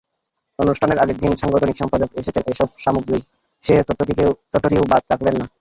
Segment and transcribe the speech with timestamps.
[0.59, 5.45] অনুষ্ঠানের আগের দিন সাংগঠনিক সম্পাদক এনেছেন এসব সামগ্রী-সে তথ্যটিও বাদ রাখলেন না।